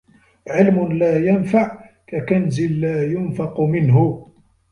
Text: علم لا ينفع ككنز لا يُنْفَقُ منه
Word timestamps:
علم 0.47 0.91
لا 0.93 1.17
ينفع 1.25 1.87
ككنز 2.07 2.61
لا 2.61 3.03
يُنْفَقُ 3.03 3.59
منه 3.61 4.27